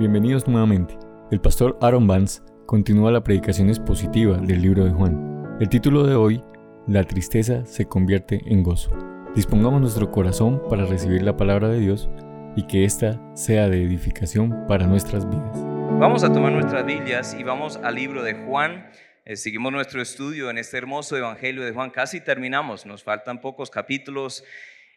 [0.00, 0.96] Bienvenidos nuevamente.
[1.30, 5.58] El pastor Aaron Vance continúa la predicación expositiva del libro de Juan.
[5.60, 6.42] El título de hoy,
[6.86, 8.90] La tristeza se convierte en gozo.
[9.34, 12.08] Dispongamos nuestro corazón para recibir la palabra de Dios
[12.56, 15.58] y que ésta sea de edificación para nuestras vidas.
[15.98, 18.90] Vamos a tomar nuestras Biblias y vamos al libro de Juan.
[19.26, 21.90] Eh, seguimos nuestro estudio en este hermoso Evangelio de Juan.
[21.90, 24.44] Casi terminamos, nos faltan pocos capítulos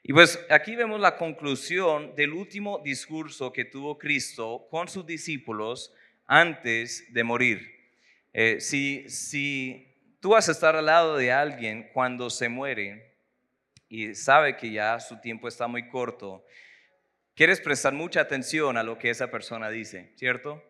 [0.05, 5.93] y pues aquí vemos la conclusión del último discurso que tuvo Cristo con sus discípulos
[6.26, 7.71] antes de morir.
[8.34, 13.16] Eh, si, si tú vas a estar al lado de alguien cuando se muere
[13.88, 16.45] y sabe que ya su tiempo está muy corto,
[17.34, 20.62] quieres prestar mucha atención a lo que esa persona dice, ¿cierto?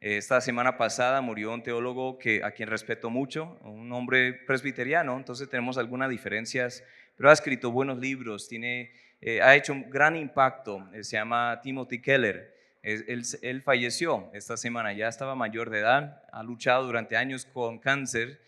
[0.00, 5.48] Esta semana pasada murió un teólogo que, a quien respeto mucho, un hombre presbiteriano, entonces
[5.48, 6.84] tenemos algunas diferencias
[7.22, 8.90] pero ha escrito buenos libros, tiene,
[9.20, 12.52] eh, ha hecho un gran impacto, eh, se llama Timothy Keller.
[12.82, 17.78] Él, él, falleció esta semana, ya estaba mayor de edad, ha luchado durante años con
[17.78, 18.40] cáncer,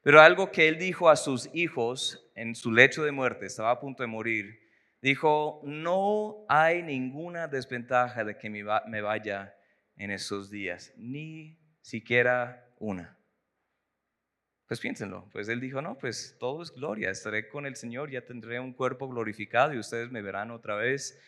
[0.00, 3.80] pero algo que él dijo a sus hijos en su lecho de muerte, estaba a
[3.80, 4.60] punto de morir,
[5.02, 9.54] dijo, no hay ninguna desventaja de que me vaya
[9.98, 13.15] en esos días, ni siquiera una.
[14.66, 18.22] Pues piénsenlo, pues él dijo, no, pues todo es gloria, estaré con el Señor, ya
[18.22, 21.18] tendré un cuerpo glorificado y ustedes me verán otra vez.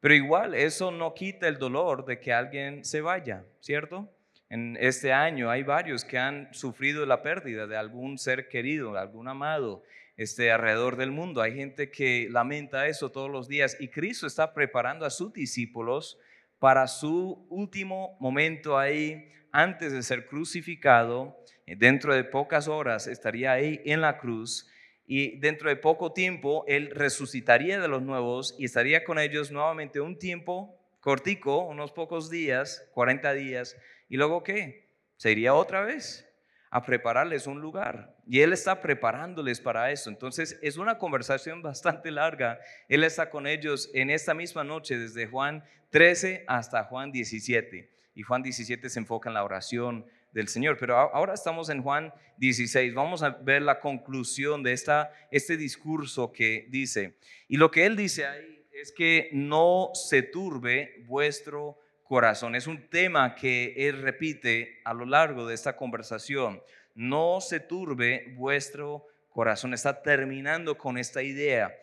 [0.00, 4.10] Pero igual, eso no quita el dolor de que alguien se vaya, ¿cierto?
[4.50, 9.28] En este año hay varios que han sufrido la pérdida de algún ser querido, algún
[9.28, 9.82] amado,
[10.18, 11.40] este, alrededor del mundo.
[11.40, 16.18] Hay gente que lamenta eso todos los días y Cristo está preparando a sus discípulos
[16.58, 23.52] para su último momento ahí antes de ser crucificado eh, dentro de pocas horas estaría
[23.52, 24.68] ahí en la cruz
[25.06, 30.00] y dentro de poco tiempo Él resucitaría de los nuevos y estaría con ellos nuevamente
[30.00, 33.76] un tiempo cortico, unos pocos días, 40 días,
[34.08, 34.88] y luego qué?
[35.16, 36.28] Se iría otra vez
[36.70, 38.16] a prepararles un lugar.
[38.26, 40.10] Y Él está preparándoles para eso.
[40.10, 42.58] Entonces es una conversación bastante larga.
[42.88, 47.93] Él está con ellos en esta misma noche, desde Juan 13 hasta Juan 17.
[48.14, 50.76] Y Juan 17 se enfoca en la oración del Señor.
[50.78, 52.94] Pero ahora estamos en Juan 16.
[52.94, 57.16] Vamos a ver la conclusión de esta, este discurso que dice.
[57.48, 62.54] Y lo que él dice ahí es que no se turbe vuestro corazón.
[62.54, 66.62] Es un tema que él repite a lo largo de esta conversación.
[66.94, 69.74] No se turbe vuestro corazón.
[69.74, 71.74] Está terminando con esta idea.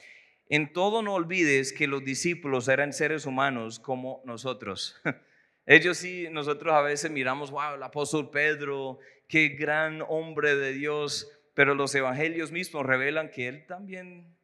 [0.50, 5.02] En todo no olvides que los discípulos eran seres humanos como nosotros.
[5.72, 9.00] Ellos sí, nosotros a veces miramos, wow, el apóstol Pedro,
[9.30, 14.38] qué gran hombre de Dios, pero los evangelios mismos revelan que él también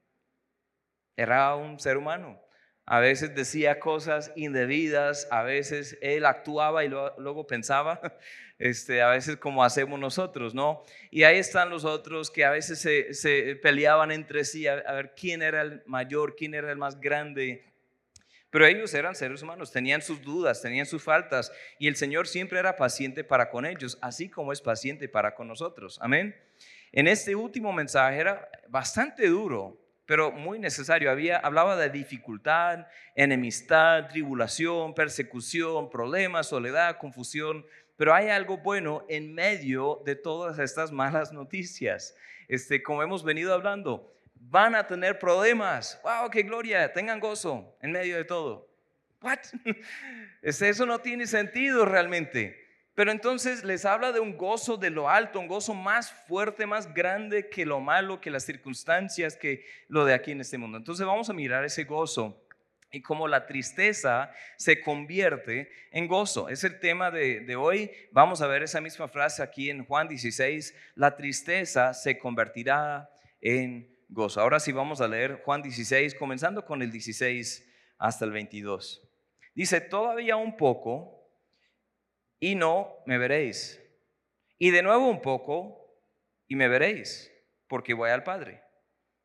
[1.18, 2.42] era un ser humano.
[2.86, 8.00] A veces decía cosas indebidas, a veces él actuaba y luego pensaba,
[8.58, 10.82] este, a veces como hacemos nosotros, ¿no?
[11.12, 15.42] Y ahí están los otros que a veces se, peleaban entre sí a ver quién
[15.42, 17.66] era el mayor, quién era el más grande.
[18.58, 22.58] Pero ellos eran seres humanos, tenían sus dudas, tenían sus faltas y el Señor siempre
[22.58, 26.00] era paciente para con ellos, así como es paciente para con nosotros.
[26.02, 26.36] Amén.
[26.92, 31.12] En este último mensaje era bastante duro, pero muy necesario.
[31.12, 37.64] Había, hablaba de dificultad, enemistad, tribulación, persecución, problemas, soledad, confusión.
[37.96, 42.16] Pero hay algo bueno en medio de todas estas malas noticias.
[42.48, 46.00] Este, como hemos venido hablando, van a tener problemas.
[46.04, 46.92] ¡Wow, qué gloria!
[46.92, 48.70] Tengan gozo en medio de todo.
[49.22, 49.40] ¿What?
[50.42, 52.66] Eso no tiene sentido realmente.
[52.96, 56.92] Pero entonces les habla de un gozo de lo alto, un gozo más fuerte, más
[56.94, 60.80] grande que lo malo, que las circunstancias, que lo de aquí en este mundo.
[60.80, 62.44] Entonces vamos a mirar ese gozo
[62.92, 66.50] y cómo la tristeza se convierte en gozo.
[66.50, 67.92] Es el tema de, de, hoy.
[68.12, 70.76] Vamos a ver esa misma frase aquí en Juan 16.
[70.96, 73.12] La tristeza se convertirá
[73.42, 74.42] en gozo.
[74.42, 79.04] Ahora sí vamos a leer Juan 16, comenzando con el 16 hasta el 22.
[79.54, 81.18] Dice, todavía un poco
[82.40, 83.82] y no me veréis.
[84.60, 85.88] Y de nuevo un poco
[86.48, 87.32] y me veréis,
[87.68, 88.64] porque voy al Padre.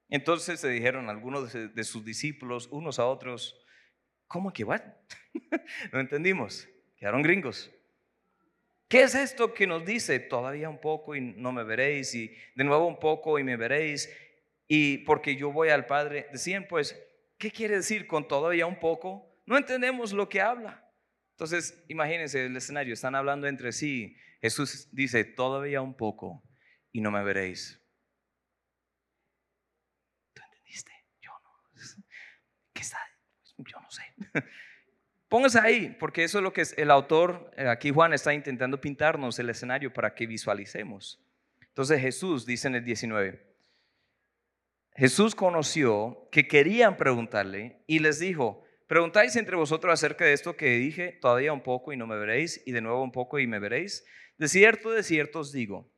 [0.09, 3.59] Entonces se dijeron algunos de sus discípulos unos a otros,
[4.27, 4.83] ¿cómo que va?
[5.93, 7.71] no entendimos, quedaron gringos.
[8.89, 10.21] ¿Qué es esto que nos dice?
[10.21, 14.11] Todavía un poco y no me veréis, y de nuevo un poco y me veréis,
[14.75, 16.99] y porque yo voy al Padre, decían pues,
[17.37, 19.39] ¿qué quiere decir con todavía un poco?
[19.45, 20.91] No entendemos lo que habla.
[21.33, 24.17] Entonces, imagínense el escenario, están hablando entre sí.
[24.41, 26.43] Jesús dice, todavía un poco
[26.91, 27.83] y no me veréis.
[30.33, 30.93] ¿Tú entendiste?
[31.21, 31.51] Yo no.
[32.73, 32.99] ¿Qué está?
[33.59, 34.03] Yo no sé.
[35.29, 39.39] Póngase ahí, porque eso es lo que el autor, eh, aquí Juan está intentando pintarnos
[39.39, 41.23] el escenario para que visualicemos.
[41.61, 43.52] Entonces Jesús dice en el 19,
[44.95, 50.77] Jesús conoció que querían preguntarle y les dijo, preguntáis entre vosotros acerca de esto que
[50.77, 53.59] dije, todavía un poco y no me veréis, y de nuevo un poco y me
[53.59, 54.05] veréis.
[54.37, 55.91] De cierto, de cierto os digo,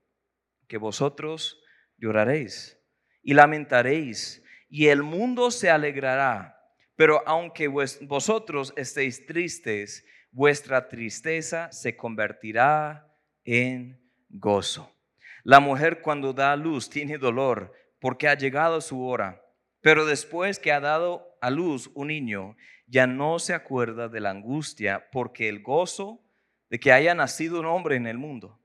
[0.68, 1.60] que vosotros
[1.96, 2.80] lloraréis
[3.22, 6.60] y lamentaréis, y el mundo se alegrará.
[6.96, 13.12] Pero aunque vosotros estéis tristes, vuestra tristeza se convertirá
[13.44, 14.92] en gozo.
[15.42, 17.72] La mujer cuando da luz tiene dolor
[18.04, 19.42] porque ha llegado su hora.
[19.80, 22.54] Pero después que ha dado a luz un niño,
[22.86, 26.22] ya no se acuerda de la angustia porque el gozo
[26.68, 28.60] de que haya nacido un hombre en el mundo.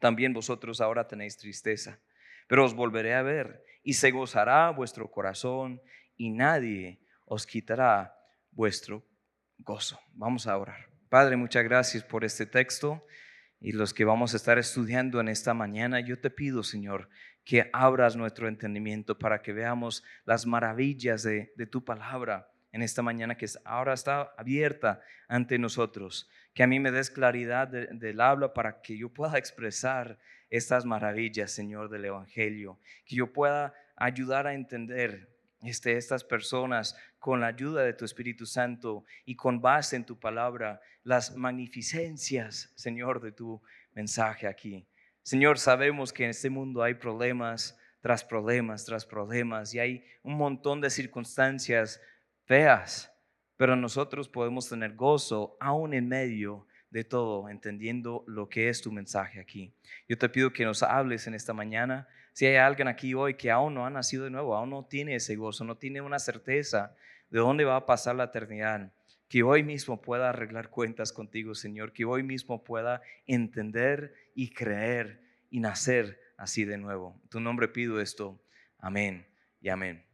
[0.00, 2.00] También vosotros ahora tenéis tristeza,
[2.46, 5.82] pero os volveré a ver y se gozará vuestro corazón
[6.16, 8.16] y nadie os quitará
[8.50, 9.04] vuestro
[9.58, 10.00] gozo.
[10.14, 10.88] Vamos a orar.
[11.10, 13.04] Padre, muchas gracias por este texto
[13.60, 16.00] y los que vamos a estar estudiando en esta mañana.
[16.00, 17.10] Yo te pido, Señor,
[17.48, 23.38] que abras nuestro entendimiento para que veamos las maravillas de, tu palabra en esta mañana
[23.38, 26.28] que ahora está abierta ante nosotros.
[26.52, 30.18] Que a mí me des claridad del habla para que yo pueda expresar
[30.50, 32.78] estas maravillas, Señor, del Evangelio.
[33.06, 38.44] Que yo pueda ayudar a entender este, estas personas con la ayuda de tu Espíritu
[38.44, 43.62] Santo y con base en tu palabra, las magnificencias, Señor, de tu
[43.94, 44.86] mensaje aquí.
[45.28, 50.38] Señor, sabemos que en este mundo hay problemas tras problemas tras problemas y hay un
[50.38, 52.00] montón de circunstancias
[52.46, 53.12] feas,
[53.58, 58.90] pero nosotros podemos tener gozo aún en medio de todo, entendiendo lo que es tu
[58.90, 59.74] mensaje aquí.
[60.08, 62.08] Yo te pido que nos hables en esta mañana.
[62.32, 65.14] Si hay alguien aquí hoy que aún no ha nacido de nuevo, aún no tiene
[65.14, 66.96] ese gozo, no tiene una certeza
[67.28, 68.90] de dónde va a pasar la eternidad,
[69.28, 75.20] que hoy mismo pueda arreglar cuentas contigo, Señor, que hoy mismo pueda entender y creer
[75.50, 77.20] y nacer así de nuevo.
[77.24, 78.40] En tu nombre pido esto.
[78.78, 79.26] Amén
[79.60, 80.04] y amén.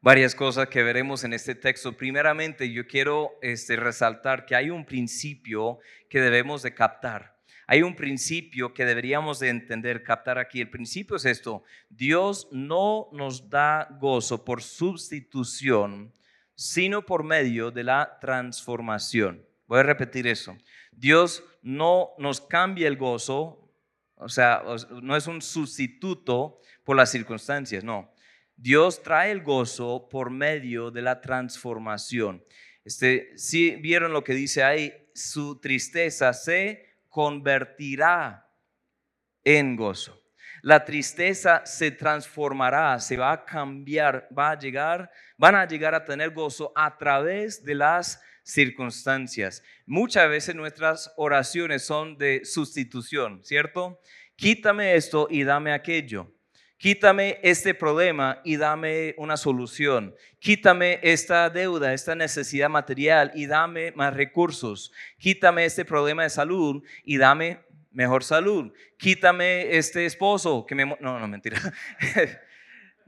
[0.00, 1.96] Varias cosas que veremos en este texto.
[1.96, 7.36] Primeramente, yo quiero este, resaltar que hay un principio que debemos de captar.
[7.66, 10.60] Hay un principio que deberíamos de entender, captar aquí.
[10.60, 11.64] El principio es esto.
[11.90, 16.12] Dios no nos da gozo por sustitución,
[16.58, 19.46] sino por medio de la transformación.
[19.68, 20.58] Voy a repetir eso.
[20.90, 23.72] Dios no nos cambia el gozo,
[24.16, 24.64] o sea,
[25.00, 28.12] no es un sustituto por las circunstancias, no.
[28.56, 32.44] Dios trae el gozo por medio de la transformación.
[32.84, 38.50] Este, si vieron lo que dice ahí, su tristeza se convertirá
[39.44, 40.20] en gozo.
[40.62, 45.08] La tristeza se transformará, se va a cambiar, va a llegar,
[45.38, 49.62] van a llegar a tener gozo a través de las circunstancias.
[49.86, 54.00] Muchas veces nuestras oraciones son de sustitución, ¿cierto?
[54.36, 56.32] Quítame esto y dame aquello.
[56.76, 60.14] Quítame este problema y dame una solución.
[60.38, 64.92] Quítame esta deuda, esta necesidad material y dame más recursos.
[65.18, 68.72] Quítame este problema de salud y dame mejor salud.
[68.96, 70.84] Quítame este esposo que me...
[71.00, 71.60] No, no, mentira.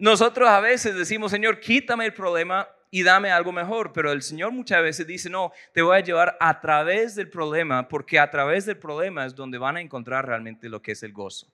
[0.00, 4.50] Nosotros a veces decimos, Señor, quítame el problema y dame algo mejor, pero el Señor
[4.50, 8.65] muchas veces dice, no, te voy a llevar a través del problema, porque a través
[8.65, 11.53] del problema es donde van a encontrar realmente lo que es el gozo.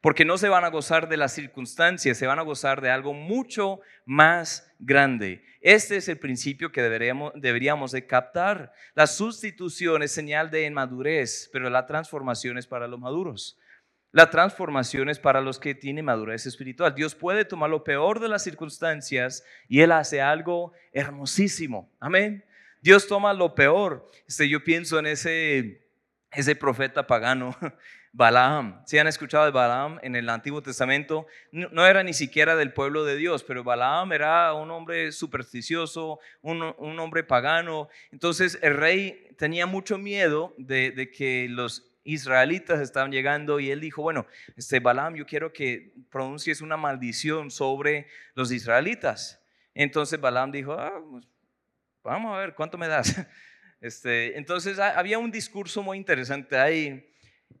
[0.00, 3.14] Porque no se van a gozar de las circunstancias, se van a gozar de algo
[3.14, 5.44] mucho más grande.
[5.60, 8.72] Este es el principio que deberíamos, deberíamos de captar.
[8.94, 13.58] La sustitución es señal de inmadurez, pero la transformación es para los maduros.
[14.12, 16.94] La transformación es para los que tienen madurez espiritual.
[16.94, 21.90] Dios puede tomar lo peor de las circunstancias y Él hace algo hermosísimo.
[21.98, 22.44] Amén.
[22.82, 24.06] Dios toma lo peor.
[24.28, 25.86] Este, yo pienso en ese,
[26.30, 27.56] ese profeta pagano
[28.12, 28.82] Balaam.
[28.84, 33.04] Si han escuchado de Balaam en el Antiguo Testamento, no, era ni siquiera del pueblo
[33.04, 36.60] de Dios, pero Balaam era un hombre supersticioso, un,
[37.00, 37.88] hombre pagano.
[38.10, 43.80] Entonces el rey tenía mucho miedo de, de, que los israelitas estaban llegando y él
[43.80, 49.40] dijo, bueno, este Balaam, yo quiero que pronuncies una maldición sobre los israelitas.
[49.74, 51.26] Entonces Balaam dijo, ah, pues,
[52.02, 53.14] vamos a ver, ¿cuánto me das?
[53.82, 57.04] Este, entonces había un discurso muy interesante ahí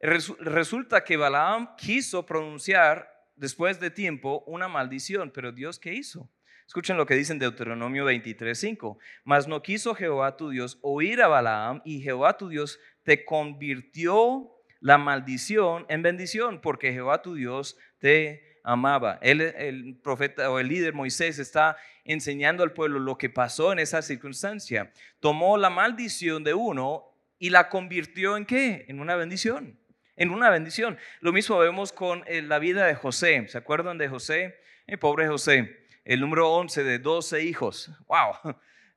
[0.00, 6.30] Resulta que Balaam quiso pronunciar después de tiempo una maldición, pero Dios qué hizo?
[6.66, 8.98] Escuchen lo que dice en Deuteronomio 23:5.
[9.24, 14.50] Mas no quiso Jehová tu Dios oír a Balaam y Jehová tu Dios te convirtió
[14.80, 19.18] la maldición en bendición, porque Jehová tu Dios te amaba.
[19.22, 23.78] Él, el profeta o el líder Moisés está enseñando al pueblo lo que pasó en
[23.78, 24.92] esa circunstancia.
[25.20, 28.84] Tomó la maldición de uno y la convirtió en qué?
[28.88, 29.78] En una bendición.
[30.16, 30.98] En una bendición.
[31.20, 33.46] Lo mismo vemos con eh, la vida de José.
[33.48, 34.60] ¿Se acuerdan de José?
[34.86, 37.90] El pobre José, el número 11 de 12 hijos.
[38.06, 38.56] ¡Wow!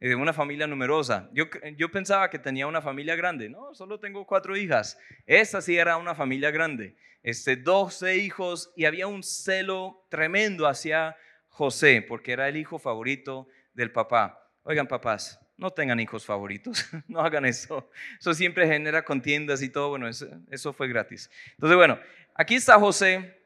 [0.09, 1.29] De una familia numerosa.
[1.33, 1.45] Yo,
[1.77, 3.49] yo pensaba que tenía una familia grande.
[3.49, 4.99] No, solo tengo cuatro hijas.
[5.25, 6.95] Esta sí era una familia grande.
[7.23, 11.15] Este, 12 hijos y había un celo tremendo hacia
[11.47, 14.47] José, porque era el hijo favorito del papá.
[14.61, 17.89] Oigan, papás, no tengan hijos favoritos, no hagan eso.
[18.19, 19.89] Eso siempre genera contiendas y todo.
[19.89, 21.31] Bueno, eso, eso fue gratis.
[21.51, 21.99] Entonces, bueno,
[22.35, 23.41] aquí está José.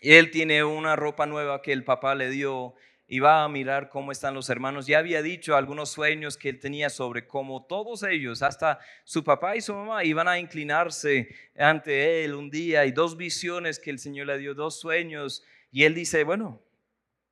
[0.00, 2.74] Él tiene una ropa nueva que el papá le dio
[3.12, 4.86] y va a mirar cómo están los hermanos.
[4.86, 9.54] Ya había dicho algunos sueños que él tenía sobre cómo todos ellos, hasta su papá
[9.54, 13.98] y su mamá, iban a inclinarse ante él un día y dos visiones que el
[13.98, 15.44] Señor le dio, dos sueños.
[15.70, 16.62] Y él dice, bueno,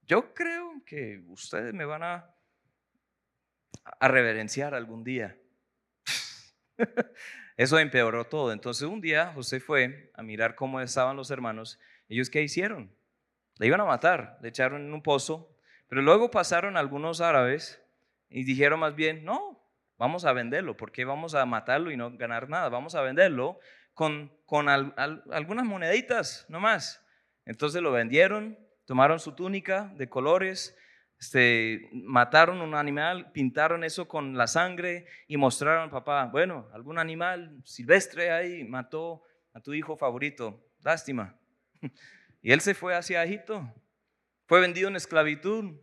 [0.07, 2.31] yo creo que ustedes me van a,
[3.83, 5.39] a reverenciar algún día.
[7.57, 8.53] Eso empeoró todo.
[8.53, 11.79] Entonces un día José fue a mirar cómo estaban los hermanos.
[12.07, 12.95] ¿Ellos qué hicieron?
[13.57, 15.50] Le iban a matar, le echaron en un pozo
[15.91, 17.83] pero luego pasaron algunos árabes
[18.29, 19.61] y dijeron más bien, no,
[19.99, 22.69] vamos a venderlo, porque vamos a matarlo y no ganar nada?
[22.69, 23.59] Vamos a venderlo
[23.93, 27.05] con, con algunas moneditas nomás.
[27.45, 30.79] Entonces lo vendieron, tomaron su túnica de colores,
[31.19, 37.61] este, mataron un animal, pintaron eso con la sangre y mostraron, papá, bueno, algún animal
[37.65, 41.37] silvestre ahí mató a tu hijo favorito, lástima.
[42.43, 43.71] Y él se fue hacia Egipto
[44.51, 45.77] fue vendido en esclavitud.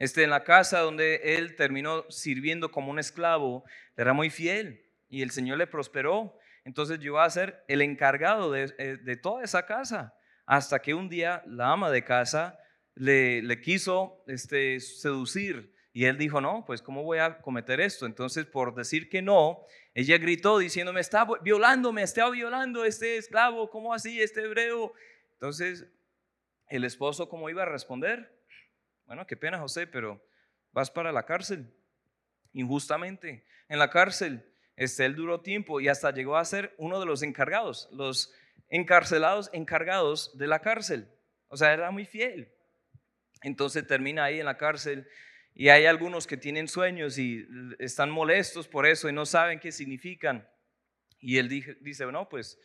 [0.00, 3.62] Este, en la casa donde él terminó sirviendo como un esclavo,
[3.96, 6.36] era muy fiel y el Señor le prosperó.
[6.64, 10.12] Entonces llegó a ser el encargado de, eh, de toda esa casa.
[10.44, 12.58] Hasta que un día la ama de casa
[12.96, 18.06] le, le quiso este, seducir y él dijo, no, pues ¿cómo voy a cometer esto?
[18.06, 19.60] Entonces, por decir que no,
[19.94, 24.92] ella gritó diciendo, me está violando, me está violando este esclavo, ¿cómo así, este hebreo?
[25.34, 25.86] Entonces,
[26.76, 28.34] el esposo, ¿cómo iba a responder?
[29.04, 30.24] Bueno, qué pena, José, pero
[30.72, 31.70] vas para la cárcel,
[32.54, 33.46] injustamente.
[33.68, 37.22] En la cárcel, este, él duró tiempo y hasta llegó a ser uno de los
[37.22, 38.32] encargados, los
[38.70, 41.08] encarcelados encargados de la cárcel.
[41.48, 42.50] O sea, era muy fiel.
[43.42, 45.06] Entonces termina ahí en la cárcel
[45.54, 47.46] y hay algunos que tienen sueños y
[47.80, 50.48] están molestos por eso y no saben qué significan.
[51.20, 51.50] Y él
[51.82, 52.58] dice, bueno, pues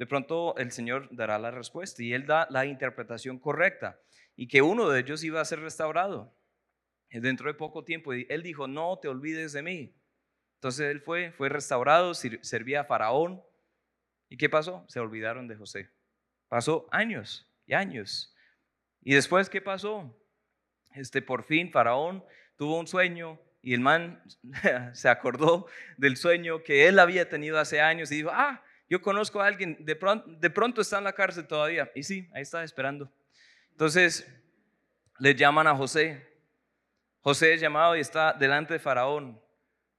[0.00, 4.00] de pronto el Señor dará la respuesta y Él da la interpretación correcta
[4.34, 6.34] y que uno de ellos iba a ser restaurado
[7.10, 8.14] dentro de poco tiempo.
[8.14, 9.94] Y Él dijo, no te olvides de mí.
[10.54, 13.42] Entonces Él fue, fue restaurado, servía a Faraón.
[14.30, 14.86] ¿Y qué pasó?
[14.88, 15.90] Se olvidaron de José.
[16.48, 18.34] Pasó años y años.
[19.02, 20.18] ¿Y después qué pasó?
[20.94, 22.24] Este, por fin Faraón
[22.56, 24.22] tuvo un sueño y el man
[24.94, 25.66] se acordó
[25.98, 29.76] del sueño que él había tenido hace años y dijo, ah, yo conozco a alguien,
[29.78, 31.90] de pronto, de pronto está en la cárcel todavía.
[31.94, 33.08] Y sí, ahí está esperando.
[33.70, 34.28] Entonces
[35.20, 36.26] le llaman a José.
[37.20, 39.40] José es llamado y está delante de Faraón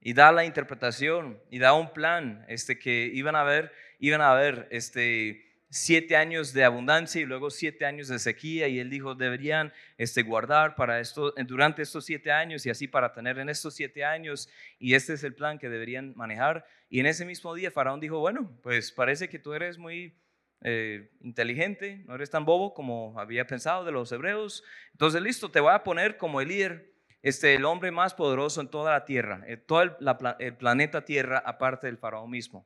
[0.01, 4.33] y da la interpretación y da un plan este, que iban a ver, iban a
[4.33, 9.15] ver este, siete años de abundancia y luego siete años de sequía y él dijo
[9.15, 13.73] deberían este, guardar para esto durante estos siete años y así para tener en estos
[13.73, 14.49] siete años
[14.79, 18.19] y este es el plan que deberían manejar y en ese mismo día Faraón dijo
[18.19, 20.13] bueno pues parece que tú eres muy
[20.61, 25.61] eh, inteligente no eres tan bobo como había pensado de los hebreos entonces listo te
[25.61, 29.43] voy a poner como el líder este, el hombre más poderoso en toda la tierra,
[29.45, 32.65] en todo el planeta Tierra, aparte del faraón mismo,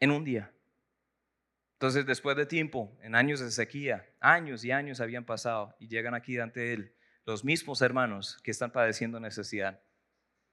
[0.00, 0.52] en un día.
[1.78, 6.12] Entonces, después de tiempo, en años de sequía, años y años habían pasado y llegan
[6.12, 9.80] aquí ante él los mismos hermanos que están padeciendo necesidad.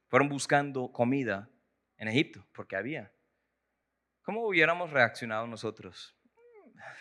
[0.07, 1.49] Fueron buscando comida
[1.97, 3.11] en Egipto, porque había.
[4.21, 6.15] ¿Cómo hubiéramos reaccionado nosotros?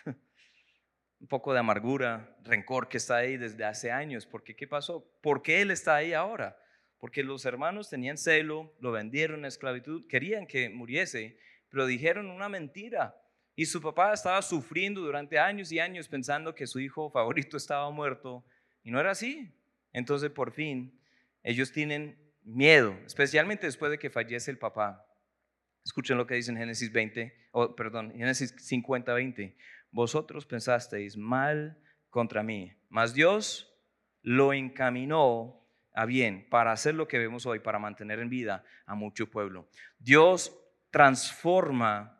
[1.19, 5.07] Un poco de amargura, rencor que está ahí desde hace años, porque ¿qué pasó?
[5.21, 6.57] ¿Por qué él está ahí ahora?
[6.97, 11.37] Porque los hermanos tenían celo, lo vendieron en esclavitud, querían que muriese,
[11.69, 13.21] pero dijeron una mentira
[13.55, 17.89] y su papá estaba sufriendo durante años y años pensando que su hijo favorito estaba
[17.91, 18.45] muerto
[18.83, 19.53] y no era así.
[19.93, 20.99] Entonces por fin
[21.43, 25.05] ellos tienen miedo, especialmente después de que fallece el papá.
[25.83, 29.55] Escuchen lo que dice en Génesis 20, o perdón, Génesis 50, 20.
[29.91, 31.77] Vosotros pensasteis mal
[32.09, 33.71] contra mí, mas Dios
[34.21, 38.95] lo encaminó a bien para hacer lo que vemos hoy, para mantener en vida a
[38.95, 39.69] mucho pueblo.
[39.99, 40.57] Dios
[40.89, 42.14] transforma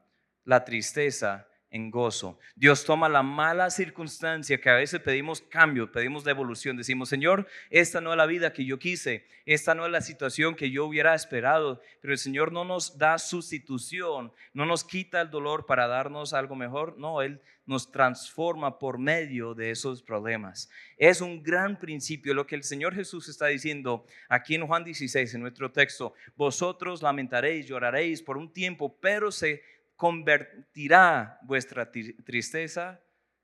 [0.46, 2.40] la tristeza en gozo.
[2.56, 6.78] Dios toma la mala circunstancia que a veces pedimos cambio, pedimos devolución.
[6.78, 10.56] Decimos, Señor, esta no es la vida que yo quise, esta no es la situación
[10.56, 15.30] que yo hubiera esperado, pero el Señor no nos da sustitución, no nos quita el
[15.30, 20.70] dolor para darnos algo mejor, no, Él nos transforma por medio de esos problemas.
[20.98, 25.34] Es un gran principio lo que el Señor Jesús está diciendo aquí en Juan 16,
[25.34, 26.14] en nuestro texto.
[26.36, 29.64] Vosotros lamentaréis, lloraréis por un tiempo, pero se
[29.96, 33.02] convertirá vuestra tristeza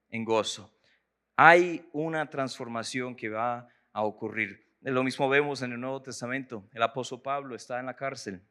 [0.10, 0.74] en gozo.
[1.36, 4.68] Hay una transformación que va a ocurrir.
[4.82, 6.68] Lo mismo vemos en el Nuevo Testamento.
[6.74, 8.42] El apóstol Pablo está en la cárcel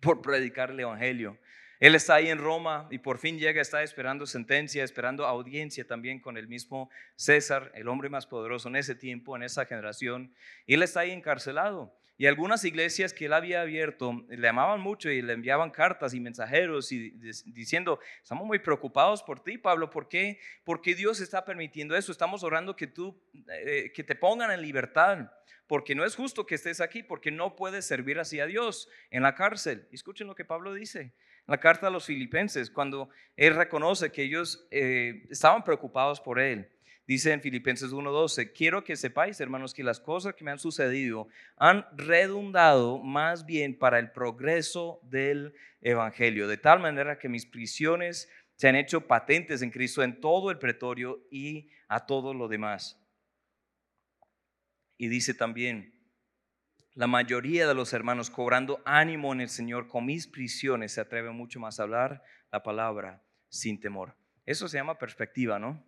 [0.00, 1.38] por predicar el Evangelio.
[1.78, 6.20] Él está ahí en Roma y por fin llega, está esperando sentencia, esperando audiencia también
[6.20, 10.32] con el mismo César, el hombre más poderoso en ese tiempo, en esa generación.
[10.66, 11.94] Y él está ahí encarcelado.
[12.18, 16.20] Y algunas iglesias que él había abierto le amaban mucho y le enviaban cartas y
[16.20, 17.10] mensajeros y
[17.44, 20.40] diciendo, estamos muy preocupados por ti, Pablo, ¿por qué?
[20.64, 22.12] Porque Dios está permitiendo eso.
[22.12, 25.30] Estamos orando que tú, eh, que te pongan en libertad,
[25.66, 29.22] porque no es justo que estés aquí, porque no puedes servir así a Dios en
[29.22, 29.86] la cárcel.
[29.92, 34.22] Escuchen lo que Pablo dice en la carta a los filipenses, cuando él reconoce que
[34.22, 36.68] ellos eh, estaban preocupados por él.
[37.06, 41.28] Dice en Filipenses 1:12, quiero que sepáis, hermanos, que las cosas que me han sucedido
[41.56, 48.28] han redundado más bien para el progreso del Evangelio, de tal manera que mis prisiones
[48.56, 53.00] se han hecho patentes en Cristo en todo el pretorio y a todo lo demás.
[54.96, 55.94] Y dice también,
[56.94, 61.36] la mayoría de los hermanos cobrando ánimo en el Señor con mis prisiones se atreven
[61.36, 64.16] mucho más a hablar la palabra sin temor.
[64.44, 65.84] Eso se llama perspectiva, ¿no?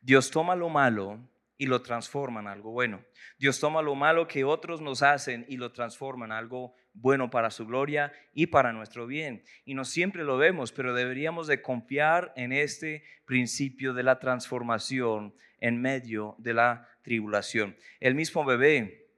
[0.00, 1.20] Dios toma lo malo
[1.56, 3.04] y lo transforma en algo bueno.
[3.38, 7.50] Dios toma lo malo que otros nos hacen y lo transforma en algo bueno para
[7.50, 9.44] su gloria y para nuestro bien.
[9.64, 15.34] Y no siempre lo vemos, pero deberíamos de confiar en este principio de la transformación
[15.58, 17.76] en medio de la tribulación.
[18.00, 19.08] El mismo bebé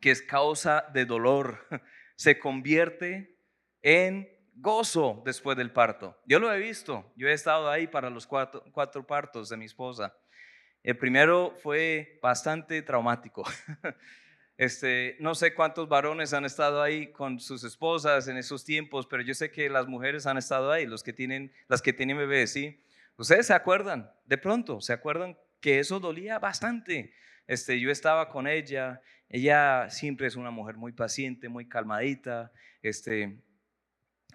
[0.00, 1.66] que es causa de dolor
[2.16, 3.36] se convierte
[3.82, 4.28] en
[4.60, 6.18] gozo después del parto.
[6.26, 10.14] Yo lo he visto, yo he estado ahí para los cuatro, partos de mi esposa.
[10.82, 13.44] El primero fue bastante traumático.
[14.56, 19.22] Este, no sé cuántos varones han estado ahí con sus esposas en esos tiempos, pero
[19.22, 22.52] yo sé que las mujeres han estado ahí, los que tienen, las que tienen bebés,
[22.52, 22.84] ¿sí?
[23.16, 27.14] Ustedes se acuerdan, de pronto, se acuerdan que eso dolía bastante.
[27.46, 33.40] Este, yo estaba con ella, ella siempre es una mujer muy paciente, muy calmadita, este,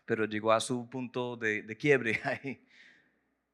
[0.05, 2.61] pero llegó a su punto de, quiebre ahí.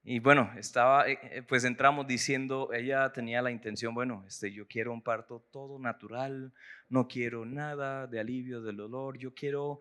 [0.04, 4.68] Y bueno, estaba, eh, eh, pues entramos diciendo, ella tenía la intención, bueno, este, yo
[4.68, 6.52] quiero un parto todo natural,
[6.90, 9.80] no quiero nada de alivio del dolor, yo quiero, o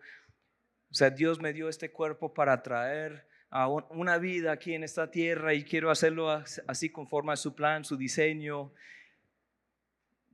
[0.91, 5.53] sea, Dios me dio este cuerpo para traer a una vida aquí en esta tierra
[5.53, 6.31] y quiero hacerlo
[6.67, 8.71] así conforme a su plan, su diseño.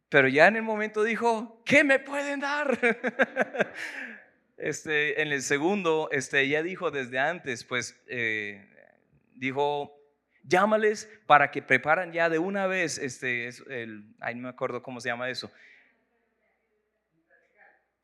[0.10, 2.78] Pero ya en el momento dijo, ¿qué me pueden dar?
[4.57, 8.67] Este, en el segundo, este, ella dijo desde antes, pues, eh,
[9.35, 9.93] dijo,
[10.43, 14.99] llámales para que preparan ya de una vez, este, el, ay, no me acuerdo cómo
[14.99, 15.51] se llama eso,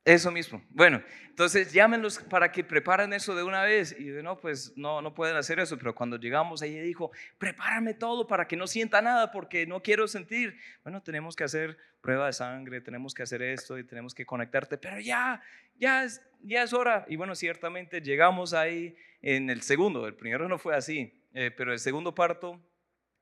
[0.06, 0.62] eso mismo.
[0.70, 3.96] Bueno, entonces llámenlos para que preparen eso de una vez.
[3.98, 5.78] Y yo, no, pues no, no pueden hacer eso.
[5.78, 10.08] Pero cuando llegamos, ella dijo, prepárame todo para que no sienta nada porque no quiero
[10.08, 10.58] sentir.
[10.84, 14.78] Bueno, tenemos que hacer prueba de sangre, tenemos que hacer esto y tenemos que conectarte.
[14.78, 15.42] Pero ya,
[15.80, 17.06] ya es, ya es hora.
[17.08, 20.06] Y bueno, ciertamente llegamos ahí en el segundo.
[20.06, 21.14] El primero no fue así.
[21.34, 22.60] Eh, pero el segundo parto,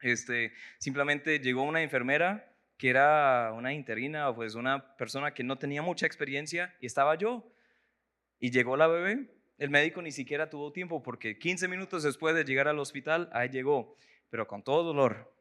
[0.01, 2.50] este, simplemente llegó una enfermera
[2.81, 7.47] que era una interina, pues una persona que no tenía mucha experiencia y estaba yo.
[8.39, 12.43] Y llegó la bebé, el médico ni siquiera tuvo tiempo porque 15 minutos después de
[12.43, 13.95] llegar al hospital, ahí llegó,
[14.31, 15.31] pero con todo dolor.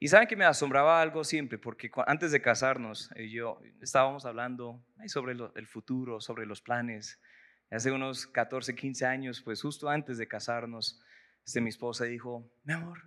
[0.00, 5.34] Y saben que me asombraba algo siempre, porque antes de casarnos, yo estábamos hablando sobre
[5.54, 7.22] el futuro, sobre los planes.
[7.70, 11.00] Hace unos 14, 15 años, pues justo antes de casarnos,
[11.42, 12.98] este, mi esposa dijo, mi amor,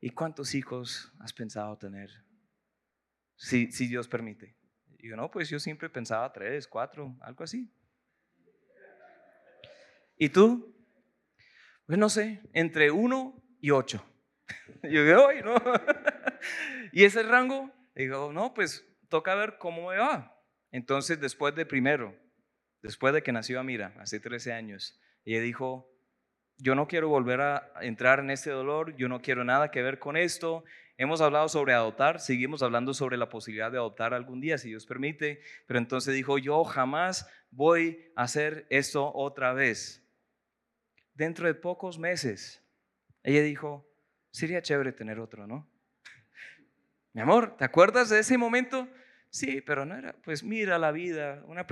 [0.00, 2.24] ¿y cuántos hijos has pensado tener?
[3.36, 4.56] Si, Dios permite.
[4.98, 7.70] Y yo, no, pues yo siempre pensaba tres, cuatro, algo así.
[10.18, 10.74] ¿Y tú?
[11.86, 14.04] Pues no sé, entre uno y ocho.
[14.82, 15.56] Yo digo, no.
[16.92, 17.70] ¿Y ese rango?
[17.94, 20.40] Digo, no, pues toca ver cómo me va.
[20.70, 22.16] Entonces, después de primero,
[22.82, 25.88] después de que nació Amira, hace 13 años, ella dijo,
[26.58, 29.98] yo no quiero volver a entrar en este dolor, yo no quiero nada que ver
[29.98, 30.64] con esto,
[30.98, 34.86] Hemos hablado sobre adoptar, seguimos hablando sobre la posibilidad de adoptar algún día, si Dios
[34.86, 40.02] permite, pero entonces dijo, yo jamás voy a hacer esto otra vez.
[41.12, 42.62] Dentro de pocos meses,
[43.22, 43.86] ella dijo,
[44.30, 45.70] sería chévere tener otro, ¿no?
[47.12, 48.88] Mi amor, ¿te acuerdas de ese momento?
[49.28, 51.66] Sí, pero no era, pues mira la vida, una,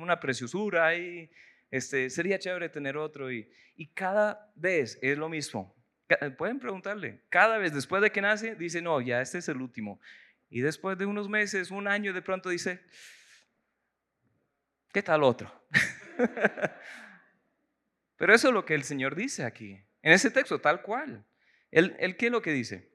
[0.00, 1.30] una preciosura y
[1.70, 3.30] este, sería chévere tener otro.
[3.30, 5.75] Y, y cada vez es lo mismo.
[6.36, 10.00] Pueden preguntarle, cada vez después de que nace, dice, no, ya este es el último.
[10.48, 12.80] Y después de unos meses, un año, de pronto dice,
[14.92, 15.52] ¿qué tal otro?
[18.16, 21.26] Pero eso es lo que el Señor dice aquí, en ese texto, tal cual.
[21.70, 22.92] ¿El, el qué es lo que dice?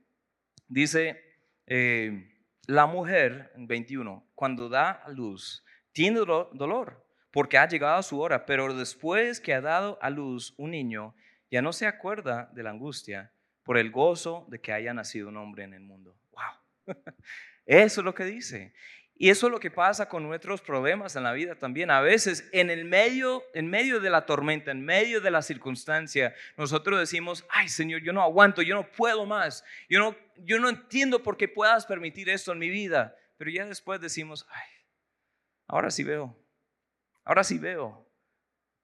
[0.68, 1.22] Dice,
[1.68, 2.34] eh,
[2.68, 8.20] la mujer, en 21, cuando da a luz, tiene dolor porque ha llegado a su
[8.20, 11.16] hora, pero después que ha dado a luz un niño,
[11.52, 13.32] ya no se acuerda de la angustia
[13.64, 16.18] por el gozo de que haya nacido un hombre en el mundo.
[16.32, 16.96] ¡Wow!
[17.66, 18.74] Eso es lo que dice.
[19.22, 21.92] Y eso es lo que pasa con nuestros problemas en la vida también.
[21.92, 26.34] A veces en el medio, en medio de la tormenta, en medio de la circunstancia,
[26.58, 30.70] nosotros decimos, ay Señor, yo no aguanto, yo no puedo más, yo no, yo no
[30.70, 33.16] entiendo por qué puedas permitir esto en mi vida.
[33.38, 34.70] Pero ya después decimos, ay,
[35.68, 36.36] ahora sí veo,
[37.24, 38.11] ahora sí veo,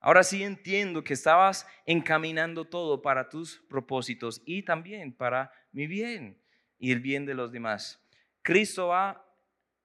[0.07, 6.41] ahora sí entiendo que estabas encaminando todo para tus propósitos y también para mi bien
[6.79, 8.01] y el bien de los demás.
[8.41, 9.29] Cristo va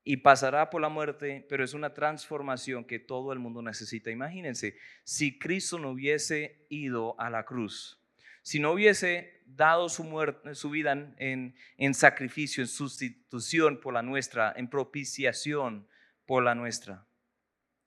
[0.04, 4.12] y pasará por la muerte, pero es una transformación que todo el mundo necesita.
[4.12, 8.00] Imagínense, si Cristo no hubiese ido a la cruz,
[8.42, 14.02] si no hubiese dado su, muerte, su vida en, en sacrificio, en sustitución por la
[14.02, 15.88] nuestra, en propiciación
[16.26, 17.08] por la nuestra,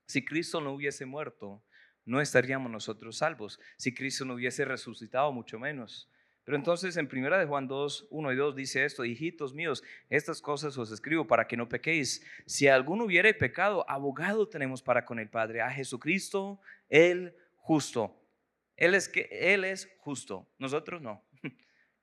[0.05, 1.63] si Cristo no hubiese muerto,
[2.05, 3.59] no estaríamos nosotros salvos.
[3.77, 6.09] Si Cristo no hubiese resucitado, mucho menos.
[6.45, 10.41] Pero entonces en primera de Juan 2, 1 y 2 dice esto, hijitos míos, estas
[10.41, 12.23] cosas os escribo para que no pequéis.
[12.45, 18.15] Si alguno hubiere pecado, abogado tenemos para con el Padre, a Jesucristo, el justo.
[18.77, 21.23] Él es que él es justo, nosotros no.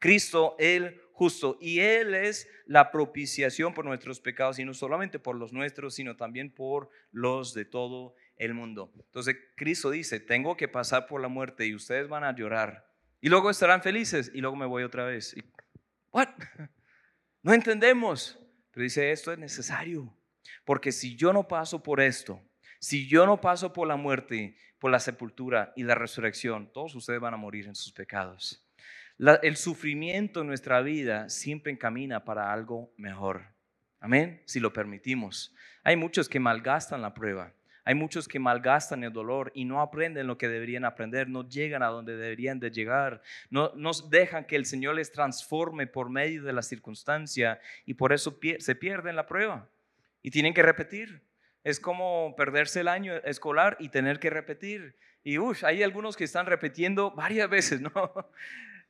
[0.01, 5.37] Cristo el justo y él es la propiciación por nuestros pecados y no solamente por
[5.37, 8.92] los nuestros, sino también por los de todo el mundo.
[8.97, 13.29] Entonces Cristo dice, tengo que pasar por la muerte y ustedes van a llorar y
[13.29, 15.35] luego estarán felices y luego me voy otra vez.
[16.11, 16.29] ¿What?
[17.45, 18.38] No entendemos.
[18.71, 20.16] Pero dice, esto es necesario.
[20.64, 22.40] Porque si yo no paso por esto,
[22.79, 27.21] si yo no paso por la muerte, por la sepultura y la resurrección, todos ustedes
[27.21, 28.64] van a morir en sus pecados.
[29.18, 33.42] el sufrimiento en nuestra vida siempre encamina para algo mejor.
[33.99, 35.55] Amén, si lo permitimos.
[35.85, 37.53] Hay muchos que malgastan la prueba.
[37.85, 41.83] Hay muchos que malgastan el dolor y no aprenden lo que deberían aprender, no llegan
[41.83, 46.45] a donde deberían de llegar, no, nos dejan que el Señor les transforme por medio
[46.45, 49.68] de la circunstancia y por eso se pierden la prueba
[50.23, 51.23] y tienen que repetir.
[51.64, 54.97] Es como perderse el año escolar y tener que repetir.
[55.25, 57.90] Y uff, hay algunos que están repitiendo varias veces, ¿no?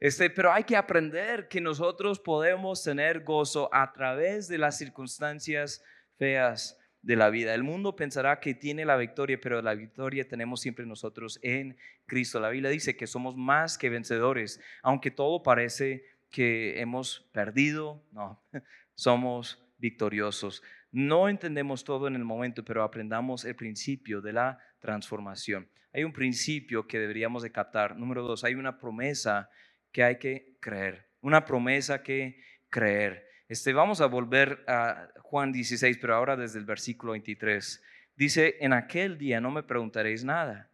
[0.00, 5.81] Este, pero hay que aprender que nosotros podemos tener gozo a través de las circunstancias
[6.18, 7.55] feas de la vida.
[7.55, 12.41] El mundo pensará que tiene la victoria, pero la victoria tenemos siempre nosotros en Cristo.
[12.41, 18.41] La Biblia dice que somos más que vencedores, aunque todo parece que hemos perdido, no,
[18.95, 20.62] somos victoriosos.
[20.93, 25.69] No entendemos todo en el momento, pero aprendamos el principio de la transformación.
[25.93, 27.97] Hay un principio que deberíamos de captar.
[27.97, 29.51] Número dos, hay una promesa
[29.91, 31.07] que hay que creer.
[31.21, 33.32] Una promesa que creer.
[33.53, 37.83] Este, vamos a volver a Juan 16, pero ahora desde el versículo 23.
[38.17, 40.71] Dice, en aquel día no me preguntaréis nada.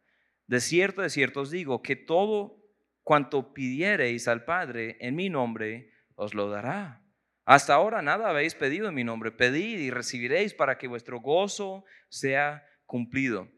[0.47, 2.62] De cierto, de cierto os digo que todo
[3.03, 7.03] cuanto pidiereis al Padre en mi nombre, os lo dará.
[7.45, 9.33] Hasta ahora nada habéis pedido en mi nombre.
[9.33, 13.49] Pedid y recibiréis para que vuestro gozo sea cumplido.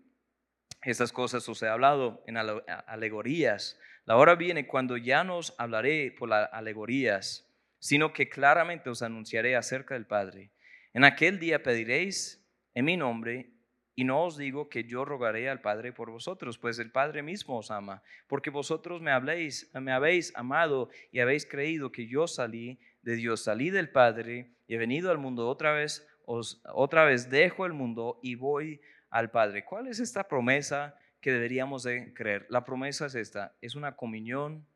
[0.81, 3.79] Estas cosas os he hablado en alegorías.
[4.07, 7.50] La hora viene cuando ya nos hablaré por las alegorías
[7.81, 10.53] sino que claramente os anunciaré acerca del Padre.
[10.93, 13.51] En aquel día pediréis en mi nombre,
[13.97, 17.59] y no os digo que yo rogaré al Padre por vosotros, pues el Padre mismo
[17.59, 22.79] os ama, porque vosotros me habléis, me habéis amado y habéis creído que yo salí
[23.03, 27.67] de Dios, salí del Padre y he venido al mundo otra vez, otra vez dejo
[27.67, 29.65] el mundo y voy al Padre.
[29.65, 32.47] ¿Cuál es esta promesa que deberíamos de creer?
[32.49, 34.67] La promesa es esta, es una comunión,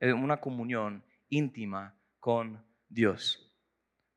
[0.00, 3.54] eh, una comunión íntima con Dios.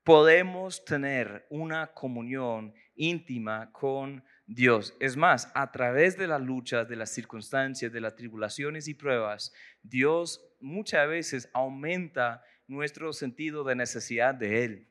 [0.06, 4.96] Podemos tener una comunión íntima con Dios.
[5.02, 9.52] Es más, a través de las luchas, de las circunstancias, de las tribulaciones y pruebas,
[9.84, 14.88] Dios muchas veces aumenta nuestro sentido de necesidad de Él.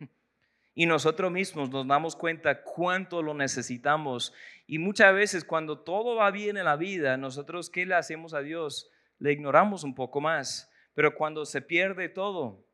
[0.75, 4.35] Y nosotros mismos nos damos cuenta cuánto lo necesitamos.
[4.67, 8.41] Y muchas veces cuando todo va bien en la vida, nosotros, ¿qué le hacemos a
[8.41, 8.91] Dios?
[9.19, 10.71] Le ignoramos un poco más.
[10.93, 12.66] Pero cuando se pierde todo,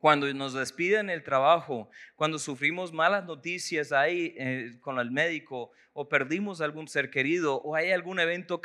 [0.00, 6.08] cuando nos despiden el trabajo, cuando sufrimos malas noticias ahí eh, con el médico o
[6.08, 8.60] perdimos algún ser querido o hay algún evento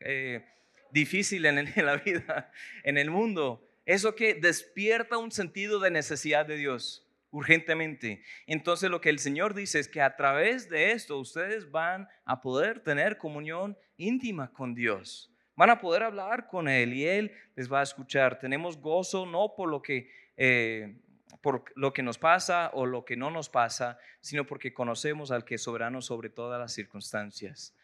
[0.00, 0.44] eh,
[0.90, 2.50] difícil en, en la vida,
[2.82, 8.22] en el mundo, eso que despierta un sentido de necesidad de Dios urgentemente.
[8.46, 12.40] Entonces lo que el Señor dice es que a través de esto ustedes van a
[12.40, 15.32] poder tener comunión íntima con Dios.
[15.58, 18.38] Van a poder hablar con Él y Él les va a escuchar.
[18.38, 20.94] Tenemos gozo no por lo que, eh,
[21.42, 25.44] por lo que nos pasa o lo que no nos pasa, sino porque conocemos al
[25.44, 27.74] que es soberano sobre todas las circunstancias.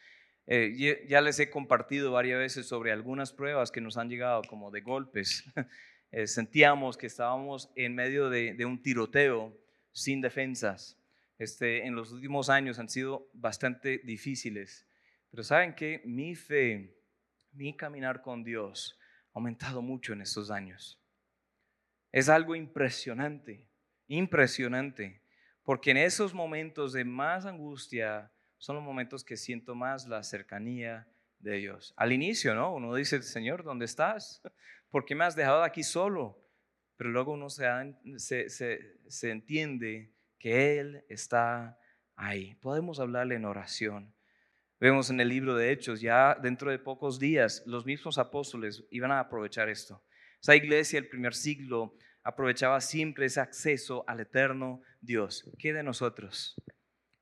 [0.47, 4.71] Eh, ya les he compartido varias veces sobre algunas pruebas que nos han llegado como
[4.71, 5.45] de golpes.
[6.17, 9.53] Eh, sentíamos que estábamos en medio de, de, un tiroteo
[9.91, 10.97] sin defensas.
[11.41, 14.87] Este, en los últimos años han sido bastante difíciles.
[15.33, 16.95] Pero saben que mi fe
[17.55, 18.99] mi caminar con Dios
[19.33, 21.01] ha aumentado mucho en estos años.
[22.13, 23.69] Es algo impresionante,
[24.07, 25.23] impresionante,
[25.63, 31.09] porque en esos momentos de más angustia son los momentos que siento más la cercanía
[31.39, 31.93] de Dios.
[31.97, 32.75] Al inicio, ¿no?
[32.75, 34.43] Uno dice, Señor, ¿dónde estás?
[34.91, 36.41] ¿Por qué me has dejado aquí solo?
[36.97, 37.67] Pero luego uno se,
[38.17, 38.49] se,
[39.09, 41.79] se entiende que Él está
[42.17, 42.55] ahí.
[42.57, 44.15] Podemos hablarle en oración.
[44.85, 49.13] Vemos en el libro de Hechos, ya dentro de pocos días, los mismos apóstoles iban
[49.13, 50.05] a aprovechar esto.
[50.43, 55.51] Esa iglesia del primer siglo aprovechaba siempre ese acceso al eterno Dios.
[55.59, 56.55] ¿Qué de nosotros?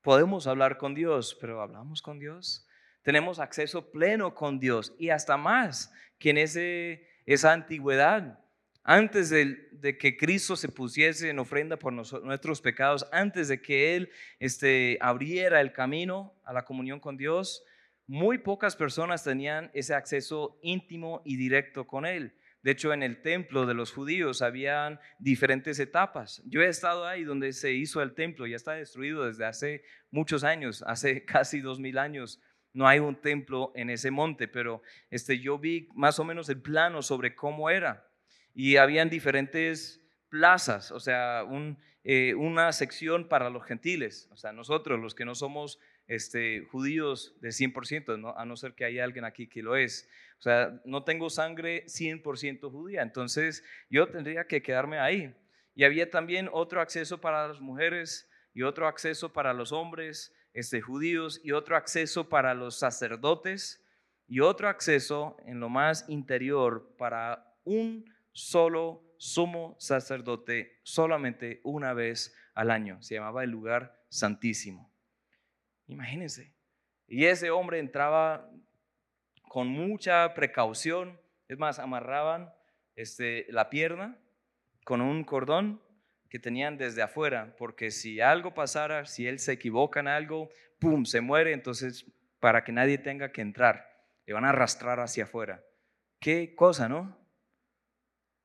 [0.01, 2.67] Podemos hablar con Dios, pero ¿hablamos con Dios?
[3.01, 8.42] Tenemos acceso pleno con Dios y hasta más que en ese, esa antigüedad
[8.83, 14.09] antes de, que Cristo se pusiese en ofrenda por nuestros pecados, antes de que Él
[14.39, 17.63] este, abriera el camino a la comunión con Dios,
[18.07, 22.35] muy pocas personas tenían ese acceso íntimo y directo con Él.
[22.61, 26.41] De hecho, en el templo de los judíos habían diferentes etapas.
[26.45, 30.43] Yo he estado ahí donde se hizo el templo, ya está destruido desde hace muchos
[30.43, 32.41] años, hace casi dos mil años.
[32.73, 36.61] No hay un templo en ese monte, pero este, yo vi más o menos el
[36.61, 38.09] plano sobre cómo era
[38.53, 41.43] y habían diferentes plazas, o sea,
[42.03, 47.35] eh, una sección para los gentiles, o sea, nosotros los que no somos este, judíos
[47.39, 50.09] de 100%, a no ser que haya alguien aquí que lo es.
[50.39, 55.33] O sea, no tengo sangre 100% judía, entonces yo tendría que quedarme ahí.
[55.75, 60.81] Y había también otro acceso para las mujeres y otro acceso para los hombres este,
[60.81, 63.83] judíos y otro acceso para los sacerdotes
[64.27, 72.35] y otro acceso en lo más interior para un solo sumo sacerdote solamente una vez
[72.53, 73.01] al año.
[73.01, 74.91] Se llamaba el lugar santísimo.
[75.87, 76.53] Imagínense.
[77.07, 78.49] Y ese hombre entraba
[79.47, 81.19] con mucha precaución.
[81.47, 82.53] Es más, amarraban
[82.95, 84.17] este, la pierna
[84.83, 85.81] con un cordón
[86.29, 91.05] que tenían desde afuera, porque si algo pasara, si él se equivoca en algo, ¡pum!,
[91.05, 93.87] se muere, entonces para que nadie tenga que entrar,
[94.25, 95.63] le van a arrastrar hacia afuera.
[96.19, 97.22] Qué cosa, ¿no?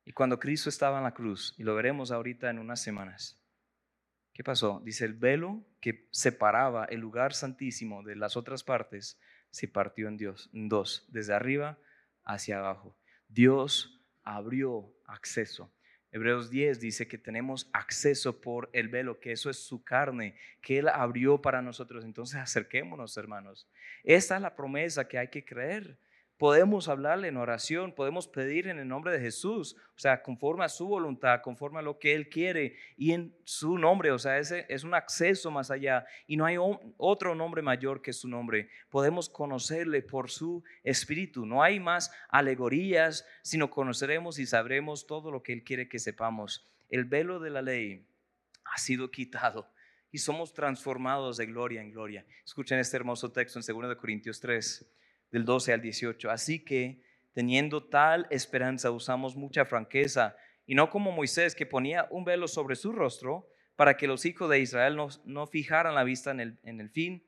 [0.09, 3.39] Y cuando Cristo estaba en la cruz, y lo veremos ahorita en unas semanas,
[4.33, 4.81] ¿qué pasó?
[4.83, 9.19] Dice, el velo que separaba el lugar santísimo de las otras partes
[9.51, 11.77] se partió en, Dios, en dos, desde arriba
[12.23, 12.97] hacia abajo.
[13.27, 15.71] Dios abrió acceso.
[16.11, 20.79] Hebreos 10 dice que tenemos acceso por el velo, que eso es su carne, que
[20.79, 22.03] Él abrió para nosotros.
[22.03, 23.69] Entonces acerquémonos, hermanos.
[24.03, 25.99] Esta es la promesa que hay que creer
[26.39, 30.69] podemos hablarle en oración, podemos pedir en el nombre de Jesús, o sea, conforme a
[30.69, 34.65] su voluntad, conforme a lo que Él quiere y en su nombre, o sea, ese
[34.69, 36.55] es un acceso más allá y no hay
[36.97, 38.69] otro nombre mayor que su nombre.
[38.89, 45.43] Podemos conocerle por su espíritu, no hay más alegorías, sino conoceremos y sabremos todo lo
[45.43, 46.65] que Él quiere que sepamos.
[46.89, 48.07] El velo de la ley
[48.63, 49.69] ha sido quitado
[50.09, 52.25] y somos transformados de gloria en gloria.
[52.45, 54.89] Escuchen este hermoso texto en 2 Corintios 3
[55.31, 56.29] del 12 al 18.
[56.29, 57.01] Así que,
[57.33, 62.75] teniendo tal esperanza, usamos mucha franqueza, y no como Moisés, que ponía un velo sobre
[62.75, 66.79] su rostro para que los hijos de Israel no, fijaran la vista en el, en
[66.79, 67.25] el fin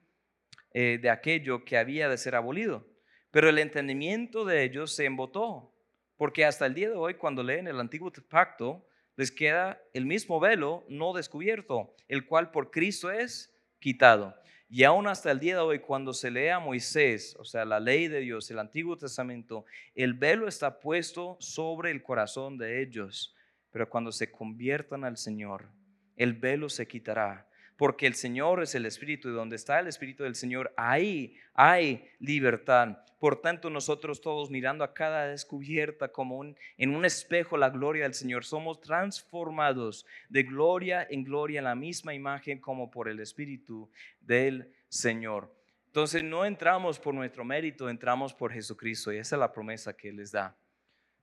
[0.74, 2.88] eh, de aquello que había de ser abolido.
[3.32, 5.74] Pero el entendimiento de ellos se embotó,
[6.18, 8.86] porque hasta el día de hoy, cuando leen el antiguo pacto,
[9.16, 14.36] les queda el mismo velo no descubierto, el cual por Cristo es quitado.
[14.74, 17.82] Y aún hasta el día de hoy, cuando se lee a Moisés, o sea, la
[17.82, 23.36] ley de Dios, el Antiguo Testamento, el velo está puesto sobre el corazón de ellos.
[23.70, 25.68] Pero cuando se conviertan al Señor,
[26.16, 27.50] el velo se quitará
[27.82, 32.08] porque el Señor es el Espíritu y donde está el Espíritu del Señor, ahí hay
[32.20, 33.00] libertad.
[33.18, 36.46] Por tanto, nosotros todos mirando a cada descubierta como
[36.78, 41.74] en un espejo la gloria del Señor, somos transformados de gloria en gloria en la
[41.74, 43.90] misma imagen como por el Espíritu
[44.20, 45.52] del Señor.
[45.88, 50.10] Entonces no entramos por nuestro mérito, entramos por Jesucristo y esa es la promesa que
[50.10, 50.56] Él les da.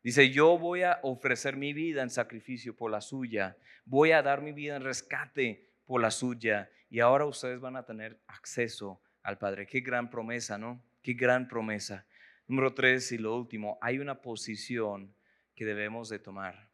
[0.02, 4.42] Dice, yo voy a ofrecer mi vida en sacrificio por la suya, voy a dar
[4.42, 9.38] mi vida en rescate por la suya y ahora ustedes van a tener acceso al
[9.38, 9.66] Padre.
[9.66, 10.84] Qué gran promesa, ¿no?
[11.02, 12.06] Qué gran promesa.
[12.46, 15.14] Número tres y lo último, hay una posición
[15.54, 16.68] que debemos de tomar.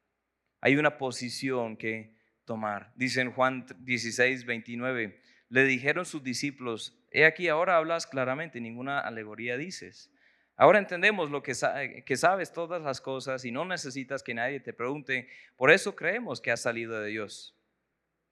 [0.61, 2.93] Hay una posición que tomar.
[2.97, 8.99] Dice en Juan 16, 29, le dijeron sus discípulos, he aquí ahora hablas claramente, ninguna
[8.99, 10.11] alegoría dices.
[10.57, 11.53] Ahora entendemos lo que,
[12.05, 15.29] que sabes todas las cosas y no necesitas que nadie te pregunte.
[15.57, 17.54] Por eso creemos que has salido de Dios.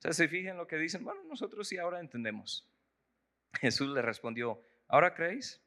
[0.02, 1.04] Sea, se fijan lo que dicen.
[1.04, 2.68] Bueno, nosotros sí ahora entendemos.
[3.60, 5.62] Jesús le respondió, ¿ahora creéis?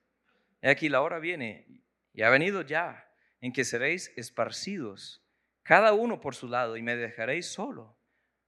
[0.61, 1.65] Y aquí la hora viene
[2.11, 5.25] y ha venido ya en que seréis esparcidos,
[5.63, 7.97] cada uno por su lado, y me dejaréis solo.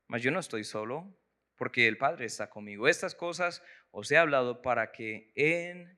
[0.07, 1.17] Mas yo no estoy solo,
[1.55, 2.89] porque el Padre está conmigo.
[2.89, 5.97] Estas cosas os he hablado para que en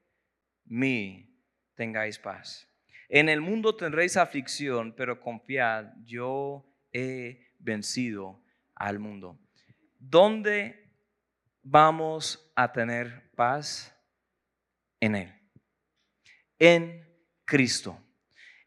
[0.66, 1.36] mí
[1.74, 2.72] tengáis paz.
[3.08, 8.44] En el mundo tendréis aflicción, pero confiad, yo he vencido
[8.76, 9.40] al mundo.
[10.00, 10.92] ¿Dónde
[11.62, 13.96] vamos a tener paz?
[15.00, 15.34] En Él.
[16.58, 17.08] En
[17.46, 18.02] Cristo.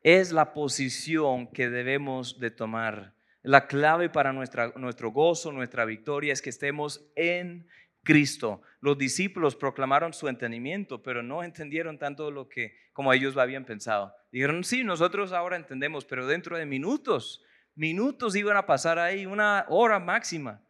[0.03, 3.15] Es la posición que debemos de tomar.
[3.43, 7.67] La clave para nuestro gozo, nuestra victoria es que estemos en
[8.05, 8.63] Cristo.
[8.81, 13.65] Los discípulos proclamaron su entendimiento, pero no entendieron tanto lo que como ellos lo habían
[13.65, 14.15] pensado.
[14.31, 17.43] Dijeron, sí, nosotros ahora entendemos, pero dentro de minutos,
[17.75, 20.63] minutos iban a pasar ahí, una hora máxima.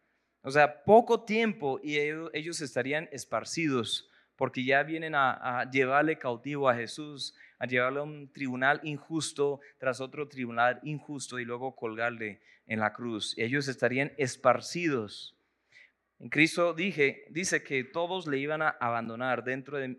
[0.43, 6.75] O sea, poco tiempo y ellos, estarían esparcidos porque ya vienen a, llevarle cautivo a
[6.75, 12.79] Jesús, a llevarle a un tribunal injusto tras otro tribunal injusto y luego colgarle en
[12.81, 13.33] la cruz.
[13.37, 15.33] Ellos estarían esparcidos.
[16.19, 19.97] En Cristo dije, dice que todos le iban a abandonar dentro de,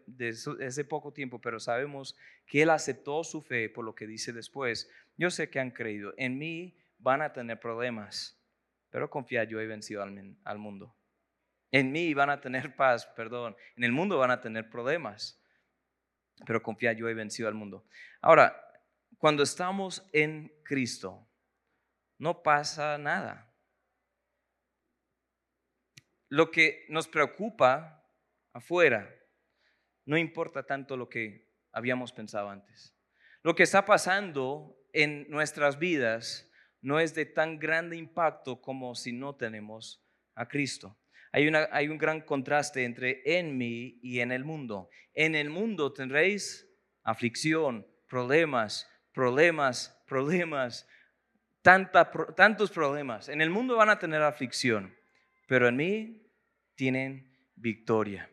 [0.60, 4.90] ese poco tiempo, pero sabemos que Él aceptó su fe por lo que dice después.
[5.16, 8.38] Yo sé que han creído, en mí van a tener problemas,
[8.94, 10.96] pero confía, yo he vencido al, mundo.
[11.72, 15.42] En mí van a tener paz, perdón, en el mundo van a tener problemas,
[16.46, 17.84] pero confía, yo he vencido al mundo.
[18.20, 18.56] Ahora,
[19.18, 21.28] cuando estamos en Cristo,
[22.18, 23.52] no pasa nada.
[26.28, 28.08] Lo que nos preocupa
[28.52, 29.12] afuera
[30.04, 32.96] no importa tanto lo que habíamos pensado antes.
[33.42, 36.48] Lo que está pasando en nuestras vidas
[36.84, 40.98] no es de tan grande impacto como si no tenemos a Cristo.
[41.32, 44.90] Hay, una, hay, un gran contraste entre en mí y en el mundo.
[45.14, 46.68] En el mundo tendréis
[47.02, 50.86] aflicción, problemas, problemas, problemas,
[51.62, 53.30] tantos problemas.
[53.30, 54.94] En el mundo van a tener aflicción,
[55.48, 56.30] pero en mí
[56.74, 58.30] tienen victoria.